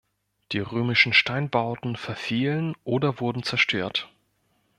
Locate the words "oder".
2.83-3.19